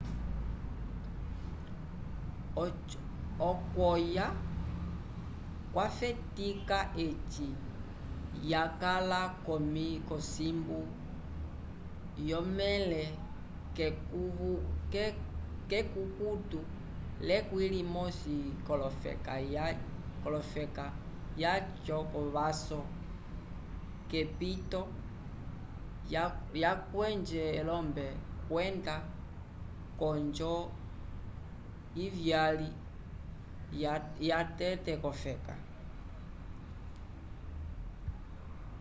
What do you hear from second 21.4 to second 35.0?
yaco covaso yepito yacweje elombe kwenda konjo ivyali yatete